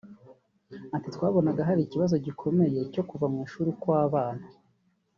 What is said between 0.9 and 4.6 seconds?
Ati “Twabonaga hari ikibazo gikomeye cyo kuva mu ishuri kw’abana